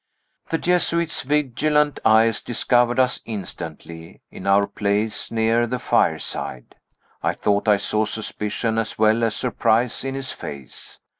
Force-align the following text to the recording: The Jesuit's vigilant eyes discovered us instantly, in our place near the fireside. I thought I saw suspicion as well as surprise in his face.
The 0.49 0.57
Jesuit's 0.57 1.21
vigilant 1.21 1.99
eyes 2.03 2.41
discovered 2.41 2.99
us 2.99 3.21
instantly, 3.23 4.23
in 4.31 4.47
our 4.47 4.65
place 4.65 5.29
near 5.29 5.67
the 5.67 5.77
fireside. 5.77 6.73
I 7.21 7.33
thought 7.35 7.67
I 7.67 7.77
saw 7.77 8.05
suspicion 8.05 8.79
as 8.79 8.97
well 8.97 9.23
as 9.23 9.35
surprise 9.35 10.03
in 10.03 10.15
his 10.15 10.31
face. 10.31 10.97